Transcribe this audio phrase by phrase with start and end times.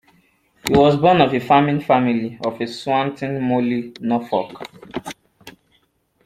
[0.67, 4.63] He was born of a farming family of Swanton Morley, Norfolk.